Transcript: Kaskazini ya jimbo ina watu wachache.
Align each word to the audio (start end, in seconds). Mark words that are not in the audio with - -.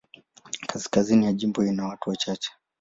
Kaskazini 0.67 1.25
ya 1.25 1.33
jimbo 1.33 1.63
ina 1.65 1.87
watu 1.87 2.09
wachache. 2.09 2.51